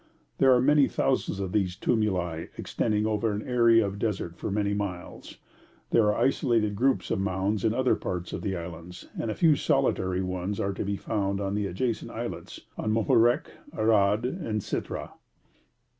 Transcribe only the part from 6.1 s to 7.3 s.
isolated groups of